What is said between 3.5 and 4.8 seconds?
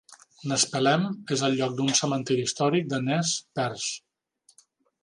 Perce.